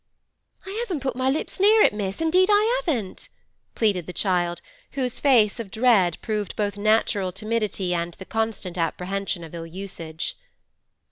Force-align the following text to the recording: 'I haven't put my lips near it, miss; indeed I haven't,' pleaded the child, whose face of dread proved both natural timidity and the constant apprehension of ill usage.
'I 0.65 0.71
haven't 0.79 1.01
put 1.01 1.15
my 1.15 1.29
lips 1.29 1.59
near 1.59 1.83
it, 1.83 1.93
miss; 1.93 2.21
indeed 2.21 2.49
I 2.51 2.81
haven't,' 2.83 3.29
pleaded 3.75 4.07
the 4.07 4.11
child, 4.13 4.59
whose 4.93 5.19
face 5.19 5.59
of 5.59 5.69
dread 5.69 6.17
proved 6.23 6.55
both 6.55 6.75
natural 6.75 7.31
timidity 7.31 7.93
and 7.93 8.15
the 8.15 8.25
constant 8.25 8.79
apprehension 8.79 9.43
of 9.43 9.53
ill 9.53 9.67
usage. 9.67 10.35